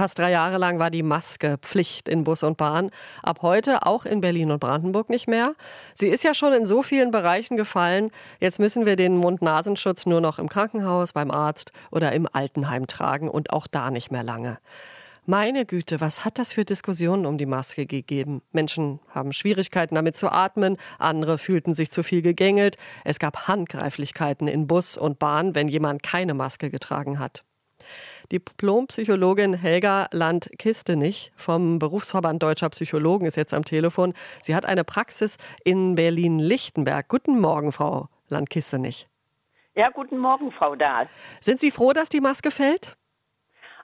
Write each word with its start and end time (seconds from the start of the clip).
Fast 0.00 0.18
drei 0.18 0.30
Jahre 0.30 0.56
lang 0.56 0.78
war 0.78 0.90
die 0.90 1.02
Maske 1.02 1.58
Pflicht 1.60 2.08
in 2.08 2.24
Bus 2.24 2.42
und 2.42 2.56
Bahn. 2.56 2.90
Ab 3.22 3.40
heute 3.42 3.84
auch 3.84 4.06
in 4.06 4.22
Berlin 4.22 4.50
und 4.50 4.58
Brandenburg 4.58 5.10
nicht 5.10 5.28
mehr. 5.28 5.54
Sie 5.92 6.08
ist 6.08 6.24
ja 6.24 6.32
schon 6.32 6.54
in 6.54 6.64
so 6.64 6.82
vielen 6.82 7.10
Bereichen 7.10 7.58
gefallen. 7.58 8.10
Jetzt 8.38 8.58
müssen 8.58 8.86
wir 8.86 8.96
den 8.96 9.18
Mund-Nasenschutz 9.18 10.06
nur 10.06 10.22
noch 10.22 10.38
im 10.38 10.48
Krankenhaus, 10.48 11.12
beim 11.12 11.30
Arzt 11.30 11.72
oder 11.90 12.12
im 12.12 12.26
Altenheim 12.32 12.86
tragen 12.86 13.28
und 13.28 13.52
auch 13.52 13.66
da 13.66 13.90
nicht 13.90 14.10
mehr 14.10 14.22
lange. 14.22 14.56
Meine 15.26 15.66
Güte, 15.66 16.00
was 16.00 16.24
hat 16.24 16.38
das 16.38 16.54
für 16.54 16.64
Diskussionen 16.64 17.26
um 17.26 17.36
die 17.36 17.44
Maske 17.44 17.84
gegeben? 17.84 18.40
Menschen 18.52 19.00
haben 19.10 19.34
Schwierigkeiten 19.34 19.96
damit 19.96 20.16
zu 20.16 20.32
atmen, 20.32 20.78
andere 20.98 21.36
fühlten 21.36 21.74
sich 21.74 21.90
zu 21.90 22.02
viel 22.02 22.22
gegängelt. 22.22 22.78
Es 23.04 23.18
gab 23.18 23.48
Handgreiflichkeiten 23.48 24.48
in 24.48 24.66
Bus 24.66 24.96
und 24.96 25.18
Bahn, 25.18 25.54
wenn 25.54 25.68
jemand 25.68 26.02
keine 26.02 26.32
Maske 26.32 26.70
getragen 26.70 27.18
hat. 27.18 27.44
Diplompsychologin 28.32 29.54
Helga 29.54 30.06
Land-Kistenich 30.12 31.32
vom 31.36 31.78
Berufsverband 31.78 32.42
Deutscher 32.42 32.68
Psychologen 32.70 33.26
ist 33.26 33.36
jetzt 33.36 33.54
am 33.54 33.64
Telefon. 33.64 34.14
Sie 34.42 34.54
hat 34.54 34.66
eine 34.66 34.84
Praxis 34.84 35.36
in 35.64 35.94
Berlin-Lichtenberg. 35.94 37.08
Guten 37.08 37.40
Morgen, 37.40 37.72
Frau 37.72 38.08
Land-Kistenich. 38.28 39.08
Ja, 39.74 39.90
guten 39.90 40.18
Morgen, 40.18 40.52
Frau 40.52 40.76
Dahl. 40.76 41.08
Sind 41.40 41.60
Sie 41.60 41.70
froh, 41.70 41.92
dass 41.92 42.08
die 42.08 42.20
Maske 42.20 42.50
fällt? 42.50 42.96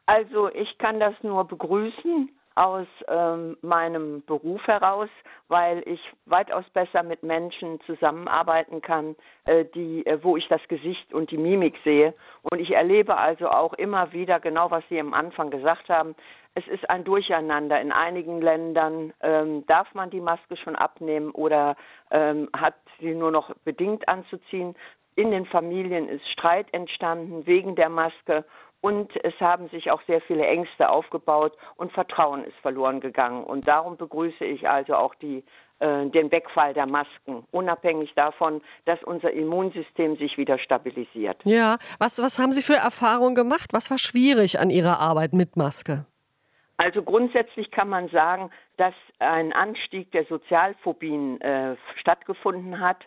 Also 0.07 0.49
ich 0.51 0.79
kann 0.79 1.01
das 1.01 1.15
nur 1.23 1.47
begrüßen 1.47 2.31
aus 2.57 2.87
ähm, 3.09 3.57
meinem 3.61 4.25
Beruf 4.25 4.67
heraus, 4.67 5.11
weil 5.49 5.83
ich 5.87 6.01
weitaus 6.25 6.65
besser 6.71 7.03
mit 7.03 7.23
Menschen 7.23 7.81
zusammenarbeiten 7.83 8.81
kann, 8.81 9.15
äh, 9.45 9.67
die, 9.75 10.05
äh, 10.07 10.19
wo 10.23 10.37
ich 10.37 10.49
das 10.49 10.67
Gesicht 10.69 11.13
und 11.13 11.31
die 11.31 11.37
Mimik 11.37 11.77
sehe. 11.85 12.15
Und 12.43 12.59
ich 12.59 12.73
erlebe 12.73 13.17
also 13.17 13.49
auch 13.51 13.75
immer 13.75 14.13
wieder 14.13 14.41
genau, 14.41 14.71
was 14.71 14.83
Sie 14.89 14.99
am 14.99 15.15
Anfang 15.15 15.51
gesagt 15.51 15.89
haben. 15.89 16.17
Es 16.55 16.67
ist 16.69 16.89
ein 16.89 17.05
Durcheinander. 17.05 17.79
In 17.81 17.93
einigen 17.93 18.41
Ländern 18.41 19.13
ähm, 19.21 19.67
darf 19.67 19.93
man 19.95 20.09
die 20.09 20.23
Maske 20.23 20.57
schon 20.57 20.75
abnehmen 20.75 21.31
oder 21.33 21.77
ähm, 22.11 22.49
hat 22.57 22.77
sie 22.99 23.15
nur 23.15 23.31
noch 23.31 23.55
bedingt 23.65 24.09
anzuziehen. 24.09 24.75
In 25.17 25.31
den 25.31 25.45
Familien 25.45 26.09
ist 26.09 26.27
Streit 26.31 26.73
entstanden 26.73 27.47
wegen 27.47 27.77
der 27.77 27.91
Maske 27.91 28.45
und 28.87 29.11
es 29.25 29.35
haben 29.41 29.69
sich 29.71 29.91
auch 29.91 30.01
sehr 30.07 30.21
viele 30.21 30.47
Ängste 30.47 30.89
aufgebaut 30.89 31.53
und 31.75 31.91
Vertrauen 31.91 32.45
ist 32.45 32.57
verloren 32.63 33.01
gegangen. 33.01 33.43
Und 33.43 33.67
darum 33.67 33.97
begrüße 33.97 34.45
ich 34.45 34.69
also 34.69 34.95
auch 34.95 35.17
die, 35.17 35.43
äh, 35.81 36.07
den 36.07 36.31
Wegfall 36.31 36.73
der 36.73 36.87
Masken, 36.87 37.45
unabhängig 37.51 38.13
davon, 38.15 38.63
dass 38.85 39.03
unser 39.03 39.33
Immunsystem 39.33 40.17
sich 40.19 40.39
wieder 40.39 40.57
stabilisiert. 40.61 41.37
Ja, 41.43 41.79
was, 41.99 42.23
was 42.23 42.39
haben 42.39 42.53
Sie 42.53 42.63
für 42.63 42.77
Erfahrungen 42.77 43.35
gemacht? 43.35 43.73
Was 43.73 43.91
war 43.91 43.99
schwierig 43.99 44.61
an 44.61 44.71
Ihrer 44.71 45.01
Arbeit 45.01 45.33
mit 45.33 45.57
Maske? 45.57 46.07
Also 46.77 47.03
grundsätzlich 47.03 47.73
kann 47.73 47.89
man 47.89 48.09
sagen, 48.11 48.51
dass 48.77 48.95
ein 49.19 49.53
Anstieg 49.53 50.13
der 50.13 50.27
Sozialphobien 50.27 51.41
äh, 51.41 51.75
stattgefunden 51.99 52.79
hat 52.79 52.99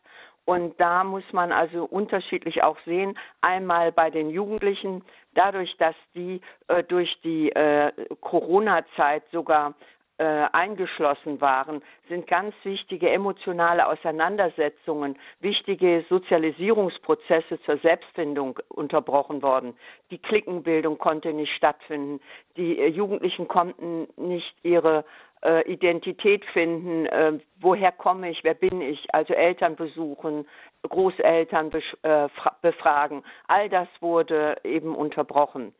und 0.50 0.81
da 0.81 1.03
muss 1.03 1.31
man 1.31 1.52
also 1.52 1.86
unterschiedlich 1.86 2.64
auch 2.64 2.78
sehen. 2.83 3.16
Einmal 3.42 3.92
bei 3.92 4.09
den 4.09 4.31
Jugendlichen, 4.31 5.03
dadurch, 5.36 5.78
dass 5.78 5.94
die 6.16 6.42
äh, 6.69 6.83
durch 6.86 7.16
die 7.22 7.52
äh, 7.52 7.92
Corona-Zeit 8.19 9.22
sogar 9.31 9.75
äh, 10.20 10.48
eingeschlossen 10.52 11.39
waren, 11.39 11.81
sind 12.09 12.28
ganz 12.28 12.53
wichtige 12.64 13.09
emotionale 13.09 13.88
Auseinandersetzungen, 13.88 15.17
wichtige 15.39 16.06
Sozialisierungsprozesse 16.09 17.61
zur 17.61 17.78
Selbstfindung 17.78 18.59
unterbrochen 18.67 19.42
worden. 19.42 19.76
Die 20.11 20.17
Klickenbildung 20.17 20.98
konnte 20.98 21.31
nicht 21.31 21.53
stattfinden. 21.56 22.20
Die 22.58 22.78
äh, 22.80 22.88
Jugendlichen 22.88 23.48
konnten 23.48 24.08
nicht 24.17 24.53
ihre 24.61 25.06
äh, 25.42 25.61
Identität 25.72 26.44
finden, 26.45 27.06
äh, 27.06 27.39
woher 27.61 27.94
komme 27.94 28.30
ich, 28.30 28.44
wer 28.44 28.56
bin 28.56 28.81
ich, 28.81 29.08
also 29.14 29.33
Eltern 29.33 29.78
besuchen, 29.78 30.45
Großeltern 30.81 31.71
äh, 32.04 32.27
befragen. 32.61 33.23
All 33.48 33.70
das 33.70 33.88
wurde 34.02 34.58
eben 34.64 34.95
unterbrochen. 34.95 35.73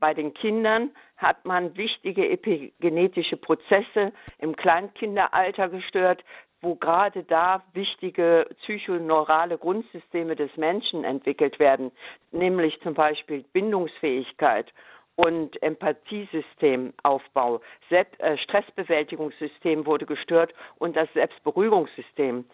Bei 0.00 0.14
den 0.14 0.34
Kindern 0.34 0.90
hat 1.16 1.44
man 1.44 1.76
wichtige 1.76 2.28
epigenetische 2.28 3.36
Prozesse 3.36 4.12
im 4.38 4.56
Kleinkinderalter 4.56 5.68
gestört, 5.68 6.24
wo 6.60 6.74
gerade 6.74 7.22
da 7.24 7.62
wichtige 7.74 8.46
psychoneurale 8.62 9.58
Grundsysteme 9.58 10.34
des 10.34 10.56
Menschen 10.56 11.04
entwickelt 11.04 11.58
werden, 11.58 11.92
nämlich 12.32 12.80
zum 12.80 12.94
Beispiel 12.94 13.44
Bindungsfähigkeit 13.52 14.72
und 15.16 15.62
Empathiesystemaufbau. 15.62 17.60
Selbst, 17.88 18.18
äh, 18.20 18.36
Stressbewältigungssystem 18.38 19.86
wurde 19.86 20.06
gestört 20.06 20.52
und 20.78 20.96
das 20.96 21.08
Selbstberuhigungssystem. 21.12 22.44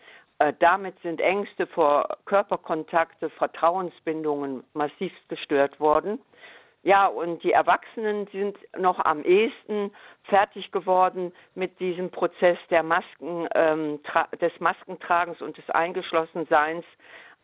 Äh, 0.40 0.52
damit 0.58 0.98
sind 1.02 1.20
Ängste 1.20 1.66
vor 1.66 2.18
Körperkontakte, 2.26 3.30
Vertrauensbindungen 3.30 4.64
massivst 4.74 5.28
gestört 5.28 5.78
worden. 5.80 6.18
Ja, 6.82 7.06
und 7.06 7.42
die 7.42 7.52
Erwachsenen 7.52 8.26
sind 8.28 8.56
noch 8.78 8.98
am 9.00 9.22
ehesten 9.22 9.92
fertig 10.24 10.72
geworden 10.72 11.32
mit 11.54 11.78
diesem 11.78 12.10
Prozess 12.10 12.58
der 12.70 12.82
Masken, 12.82 13.48
ähm, 13.54 14.00
des 14.40 14.52
Maskentragens 14.60 15.42
und 15.42 15.58
des 15.58 15.68
Eingeschlossenseins. 15.70 16.84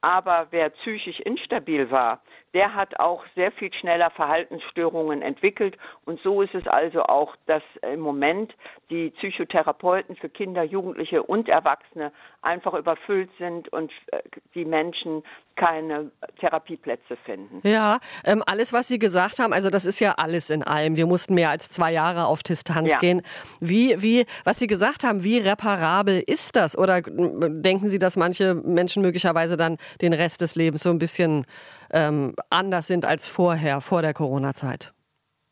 Aber 0.01 0.47
wer 0.51 0.71
psychisch 0.71 1.21
instabil 1.21 1.91
war, 1.91 2.23
der 2.57 2.75
hat 2.75 2.99
auch 2.99 3.23
sehr 3.35 3.53
viel 3.53 3.71
schneller 3.75 4.11
Verhaltensstörungen 4.13 5.21
entwickelt. 5.21 5.77
Und 6.07 6.19
so 6.23 6.41
ist 6.41 6.55
es 6.55 6.67
also 6.67 7.03
auch, 7.03 7.37
dass 7.45 7.63
im 7.83 8.01
Moment 8.01 8.55
die 8.89 9.11
Psychotherapeuten 9.11 10.17
für 10.17 10.31
Kinder, 10.31 10.63
Jugendliche 10.63 11.23
und 11.23 11.51
Erwachsene 11.51 12.13
einfach 12.41 12.73
überfüllt 12.73 13.29
sind 13.39 13.69
und 13.75 13.93
äh, 14.07 14.23
die 14.55 14.65
Menschen 14.65 15.23
keine 15.55 16.11
Therapieplätze 16.41 17.19
finden. 17.27 17.61
Ja, 17.63 17.99
ähm, 18.25 18.43
alles, 18.47 18.73
was 18.73 18.89
Sie 18.89 18.99
gesagt 18.99 19.39
haben, 19.39 19.53
also 19.53 19.69
das 19.69 19.85
ist 19.85 20.01
ja 20.01 20.13
alles 20.13 20.49
in 20.49 20.63
allem. 20.63 20.97
Wir 20.97 21.07
mussten 21.07 21.35
mehr 21.35 21.51
als 21.51 21.69
zwei 21.69 21.93
Jahre 21.93 22.25
auf 22.25 22.43
Distanz 22.43 22.93
ja. 22.93 22.99
gehen. 22.99 23.21
Wie, 23.61 24.01
wie, 24.03 24.25
was 24.45 24.59
Sie 24.59 24.67
gesagt 24.67 25.05
haben, 25.05 25.25
wie 25.25 25.39
reparabel 25.39 26.23
ist 26.27 26.57
das? 26.57 26.77
Oder 26.77 27.03
denken 27.03 27.91
Sie, 27.91 27.99
dass 27.99 28.17
manche 28.17 28.55
Menschen 28.55 29.03
möglicherweise 29.03 29.59
dann 29.59 29.77
den 30.01 30.15
Rest 30.15 30.41
des 30.41 30.55
Lebens 30.55 30.83
so 30.83 30.89
ein 30.89 30.99
bisschen 30.99 31.45
ähm, 31.93 32.35
anders 32.51 32.87
sind 32.87 33.05
als 33.05 33.29
vorher, 33.29 33.81
vor 33.81 34.03
der 34.03 34.15
Corona-Zeit? 34.15 34.93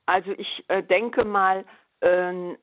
Also 0.07 0.33
ich 0.33 0.65
äh, 0.69 0.83
denke 0.83 1.25
mal, 1.25 1.65
äh, 2.01 2.57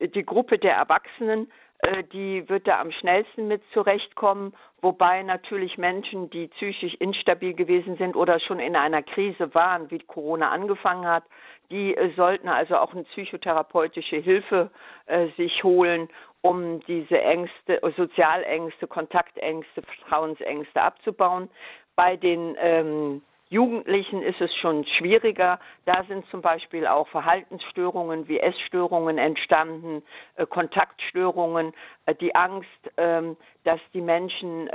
die 0.00 0.24
Gruppe 0.24 0.58
der 0.58 0.74
Erwachsenen, 0.74 1.50
äh, 1.78 2.04
die 2.04 2.48
wird 2.48 2.66
da 2.66 2.80
am 2.80 2.92
schnellsten 2.92 3.48
mit 3.48 3.62
zurechtkommen, 3.72 4.54
wobei 4.80 5.22
natürlich 5.22 5.78
Menschen, 5.78 6.30
die 6.30 6.46
psychisch 6.48 6.94
instabil 6.94 7.54
gewesen 7.54 7.96
sind 7.96 8.16
oder 8.16 8.38
schon 8.40 8.60
in 8.60 8.76
einer 8.76 9.02
Krise 9.02 9.52
waren, 9.54 9.90
wie 9.90 9.98
Corona 9.98 10.50
angefangen 10.50 11.06
hat, 11.06 11.24
die 11.70 11.96
äh, 11.96 12.14
sollten 12.14 12.48
also 12.48 12.76
auch 12.76 12.92
eine 12.92 13.04
psychotherapeutische 13.04 14.16
Hilfe 14.16 14.70
äh, 15.06 15.28
sich 15.36 15.64
holen, 15.64 16.08
um 16.40 16.80
diese 16.86 17.20
Ängste, 17.20 17.80
Sozialängste, 17.96 18.86
Kontaktängste, 18.86 19.82
Vertrauensängste 19.82 20.82
abzubauen. 20.82 21.48
Bei 21.94 22.16
den 22.16 22.56
ähm, 22.58 23.22
Jugendlichen 23.52 24.22
ist 24.22 24.40
es 24.40 24.54
schon 24.56 24.86
schwieriger. 24.96 25.60
Da 25.84 26.04
sind 26.08 26.24
zum 26.30 26.40
Beispiel 26.40 26.86
auch 26.86 27.06
Verhaltensstörungen 27.08 28.26
wie 28.26 28.40
Essstörungen 28.40 29.18
entstanden, 29.18 30.02
äh, 30.36 30.46
Kontaktstörungen, 30.46 31.74
äh, 32.06 32.14
die 32.14 32.34
Angst, 32.34 32.68
äh, 32.96 33.22
dass 33.64 33.80
die 33.92 34.00
Menschen 34.00 34.70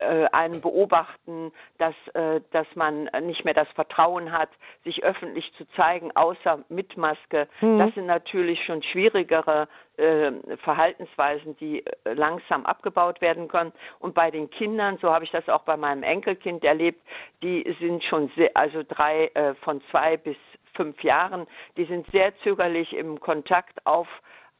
äh, 0.00 0.26
einen 0.32 0.60
beobachten, 0.60 1.52
dass, 1.78 1.94
äh, 2.14 2.40
dass 2.52 2.66
man 2.74 3.04
nicht 3.22 3.44
mehr 3.44 3.54
das 3.54 3.68
Vertrauen 3.74 4.32
hat, 4.32 4.50
sich 4.84 5.04
öffentlich 5.04 5.52
zu 5.54 5.64
zeigen, 5.76 6.14
außer 6.16 6.64
mit 6.68 6.96
Maske. 6.96 7.48
Mhm. 7.60 7.78
Das 7.78 7.94
sind 7.94 8.06
natürlich 8.06 8.64
schon 8.64 8.82
schwierigere 8.82 9.68
äh, 9.96 10.32
Verhaltensweisen, 10.64 11.56
die 11.58 11.84
äh, 11.84 12.14
langsam 12.14 12.64
abgebaut 12.66 13.20
werden 13.20 13.48
können. 13.48 13.72
Und 13.98 14.14
bei 14.14 14.30
den 14.30 14.50
Kindern, 14.50 14.98
so 15.02 15.12
habe 15.12 15.24
ich 15.24 15.30
das 15.30 15.48
auch 15.48 15.62
bei 15.62 15.76
meinem 15.76 16.02
Enkelkind 16.02 16.64
erlebt, 16.64 17.00
die 17.42 17.76
sind 17.80 18.02
schon 18.04 18.30
sehr, 18.36 18.50
also 18.54 18.82
drei 18.88 19.26
äh, 19.34 19.54
von 19.56 19.82
zwei 19.90 20.16
bis 20.16 20.36
fünf 20.74 21.02
Jahren, 21.02 21.46
die 21.76 21.84
sind 21.84 22.10
sehr 22.10 22.36
zögerlich 22.38 22.94
im 22.94 23.20
Kontakt 23.20 23.86
auf 23.86 24.08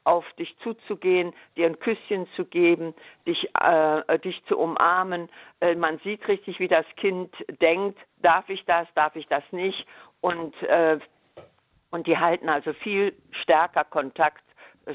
auf 0.05 0.25
dich 0.39 0.57
zuzugehen, 0.59 1.33
dir 1.57 1.67
ein 1.67 1.79
Küsschen 1.79 2.27
zu 2.35 2.45
geben, 2.45 2.95
dich, 3.27 3.49
äh, 3.61 4.19
dich 4.21 4.43
zu 4.47 4.59
umarmen. 4.59 5.29
Äh, 5.61 5.75
man 5.75 5.99
sieht 5.99 6.27
richtig, 6.27 6.59
wie 6.59 6.69
das 6.69 6.87
Kind 6.97 7.35
denkt, 7.61 7.99
darf 8.19 8.49
ich 8.49 8.65
das, 8.65 8.89
darf 8.95 9.15
ich 9.17 9.27
das 9.29 9.45
nicht. 9.53 9.87
Und, 10.21 10.55
äh, 10.63 10.99
und 11.91 12.07
die 12.07 12.19
halten 12.19 12.49
also 12.49 12.73
viel 12.73 13.15
stärker 13.43 13.85
Kontakt 13.85 14.43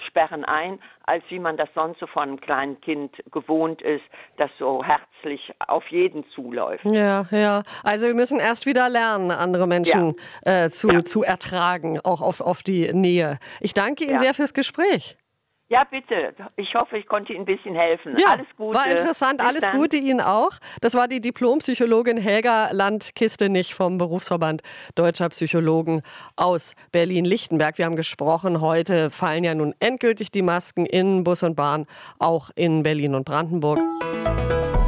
sperren 0.08 0.44
ein, 0.46 0.80
als 1.06 1.24
wie 1.30 1.40
man 1.40 1.58
das 1.58 1.70
sonst 1.76 2.00
so 2.00 2.08
von 2.08 2.24
einem 2.24 2.42
kleinen 2.42 2.82
Kind 2.82 3.12
gewohnt 3.32 3.82
ist, 3.82 4.04
das 4.38 4.50
so 4.60 4.84
herzlich 4.84 5.54
auf 5.68 5.86
jeden 5.88 6.28
zuläuft. 6.30 6.86
Ja, 6.86 7.26
ja. 7.32 7.64
Also 7.84 8.08
wir 8.08 8.14
müssen 8.14 8.40
erst 8.40 8.66
wieder 8.66 8.90
lernen, 8.90 9.32
andere 9.32 9.68
Menschen 9.68 10.16
ja. 10.46 10.66
äh, 10.66 10.70
zu, 10.70 10.90
ja. 10.90 11.04
zu 11.04 11.24
ertragen, 11.24 12.00
auch 12.04 12.22
auf, 12.22 12.42
auf 12.42 12.64
die 12.64 12.92
Nähe. 12.94 13.40
Ich 13.60 13.74
danke 13.74 14.04
Ihnen 14.04 14.14
ja. 14.14 14.20
sehr 14.20 14.34
fürs 14.34 14.54
Gespräch. 14.54 15.18
Ja, 15.68 15.84
bitte. 15.84 16.36
Ich 16.58 16.76
hoffe, 16.76 16.98
ich 16.98 17.08
konnte 17.08 17.34
Ihnen 17.34 17.42
ein 17.42 17.46
bisschen 17.46 17.74
helfen. 17.74 18.16
Ja, 18.20 18.34
alles 18.34 18.46
Gute. 18.56 18.78
War 18.78 18.88
interessant. 18.88 19.40
Bis 19.40 19.48
alles 19.48 19.64
dann. 19.64 19.78
Gute 19.78 19.98
Ihnen 19.98 20.22
auch. 20.22 20.52
Das 20.82 20.94
war 20.94 21.08
die 21.08 21.20
Diplompsychologin 21.22 22.18
Helga 22.18 22.70
Landkiste-Nicht 22.72 23.74
vom 23.74 23.98
Berufsverband 23.98 24.62
Deutscher 24.94 25.30
Psychologen 25.30 26.04
aus 26.36 26.76
Berlin-Lichtenberg. 26.92 27.80
Wir 27.80 27.86
haben 27.86 27.96
gesprochen, 27.96 28.62
heute 28.62 29.10
fallen 29.10 29.44
ja 29.44 29.56
nun 29.56 29.74
endgültig 29.80 30.30
die 30.30 30.44
Masken 30.44 30.86
in 30.86 31.24
Bus 31.24 31.42
und 31.42 31.56
Bahn, 31.56 31.88
auch 32.20 32.52
in 32.56 32.84
Berlin 32.84 33.16
und 33.16 33.26
Brandenburg. 33.26 33.80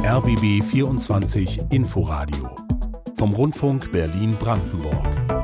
RBB 0.04 0.62
24 0.62 1.72
Inforadio 1.72 2.54
vom 3.18 3.34
Rundfunk 3.34 3.90
Berlin-Brandenburg. 3.90 5.37